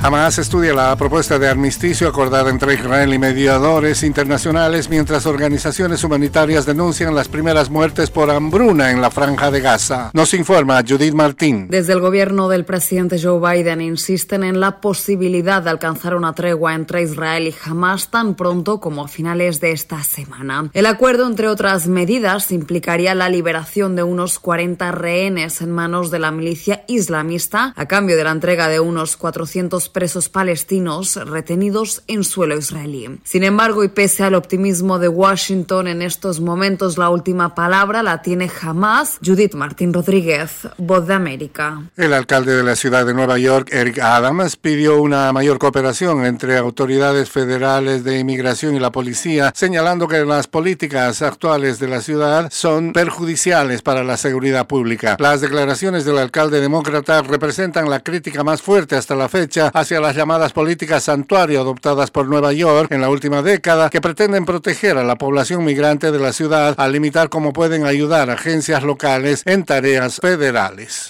[0.00, 6.64] Hamas estudia la propuesta de armisticio acordada entre Israel y mediadores internacionales mientras organizaciones humanitarias
[6.64, 10.10] denuncian las primeras muertes por hambruna en la franja de Gaza.
[10.14, 11.66] Nos informa Judith Martín.
[11.68, 16.74] Desde el gobierno del presidente Joe Biden insisten en la posibilidad de alcanzar una tregua
[16.74, 20.70] entre Israel y Hamas tan pronto como a finales de esta semana.
[20.74, 26.20] El acuerdo, entre otras medidas, implicaría la liberación de unos 40 rehenes en manos de
[26.20, 32.24] la milicia islamista a cambio de la entrega de unos 400 presos palestinos retenidos en
[32.24, 33.18] suelo israelí.
[33.24, 38.22] Sin embargo, y pese al optimismo de Washington en estos momentos, la última palabra la
[38.22, 41.82] tiene jamás Judith Martín Rodríguez, voz de América.
[41.96, 46.56] El alcalde de la ciudad de Nueva York, Eric Adams, pidió una mayor cooperación entre
[46.56, 52.48] autoridades federales de inmigración y la policía, señalando que las políticas actuales de la ciudad
[52.50, 55.16] son perjudiciales para la seguridad pública.
[55.18, 60.16] Las declaraciones del alcalde demócrata representan la crítica más fuerte hasta la fecha hacia las
[60.16, 65.04] llamadas políticas santuario adoptadas por Nueva York en la última década que pretenden proteger a
[65.04, 70.16] la población migrante de la ciudad al limitar cómo pueden ayudar agencias locales en tareas
[70.20, 71.08] federales.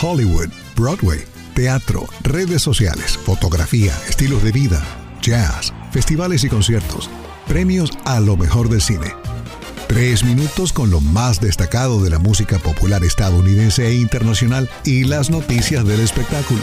[0.00, 4.82] Hollywood, Broadway, teatro, redes sociales, fotografía, estilos de vida,
[5.20, 7.10] jazz, festivales y conciertos,
[7.46, 9.12] premios a lo mejor del cine.
[9.88, 15.30] Tres minutos con lo más destacado de la música popular estadounidense e internacional y las
[15.30, 16.62] noticias del espectáculo.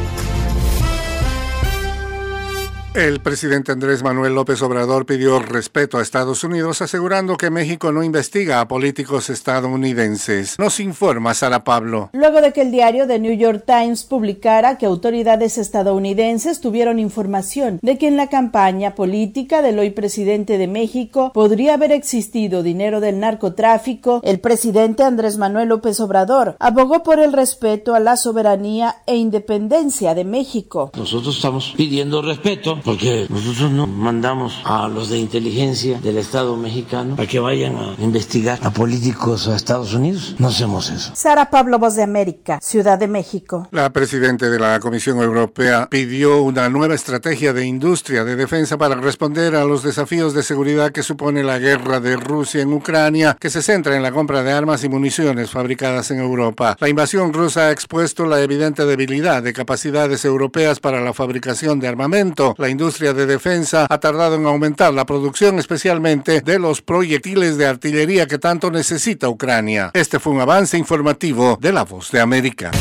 [2.93, 8.03] El presidente Andrés Manuel López Obrador pidió respeto a Estados Unidos, asegurando que México no
[8.03, 10.59] investiga a políticos estadounidenses.
[10.59, 12.09] Nos informa Sara Pablo.
[12.11, 17.79] Luego de que el diario The New York Times publicara que autoridades estadounidenses tuvieron información
[17.81, 22.99] de que en la campaña política del hoy presidente de México podría haber existido dinero
[22.99, 28.97] del narcotráfico, el presidente Andrés Manuel López Obrador abogó por el respeto a la soberanía
[29.07, 30.91] e independencia de México.
[30.97, 37.15] Nosotros estamos pidiendo respeto porque nosotros no mandamos a los de inteligencia del Estado mexicano
[37.17, 40.35] a que vayan a investigar a políticos a Estados Unidos.
[40.39, 41.11] No hacemos eso.
[41.15, 43.67] Sara Pablo, Voz de América, Ciudad de México.
[43.71, 48.95] La presidenta de la Comisión Europea pidió una nueva estrategia de industria de defensa para
[48.95, 53.49] responder a los desafíos de seguridad que supone la guerra de Rusia en Ucrania, que
[53.49, 56.77] se centra en la compra de armas y municiones fabricadas en Europa.
[56.79, 61.87] La invasión rusa ha expuesto la evidente debilidad de capacidades europeas para la fabricación de
[61.87, 62.55] armamento.
[62.57, 67.67] La industria de defensa ha tardado en aumentar la producción especialmente de los proyectiles de
[67.67, 69.91] artillería que tanto necesita Ucrania.
[69.93, 72.71] Este fue un avance informativo de La Voz de América.